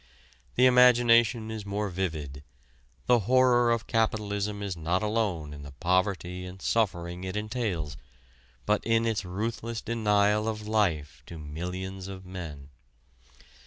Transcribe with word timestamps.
The 0.55 0.65
imagination 0.65 1.51
is 1.51 1.63
more 1.63 1.89
vivid: 1.89 2.43
the 3.05 3.19
horror 3.29 3.69
of 3.69 3.85
capitalism 3.85 4.63
is 4.63 4.75
not 4.75 5.03
alone 5.03 5.53
in 5.53 5.61
the 5.61 5.73
poverty 5.73 6.43
and 6.43 6.59
suffering 6.59 7.23
it 7.23 7.35
entails, 7.37 7.97
but 8.65 8.83
in 8.83 9.05
its 9.05 9.23
ruthless 9.23 9.79
denial 9.79 10.47
of 10.49 10.67
life 10.67 11.21
to 11.27 11.37
millions 11.37 12.07
of 12.07 12.25
men. 12.25 12.69